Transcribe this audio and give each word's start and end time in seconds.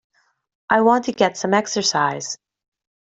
I 0.71 0.81
want 0.81 1.05
to 1.05 1.11
get 1.11 1.37
some 1.37 1.53
exercise. 1.53 2.35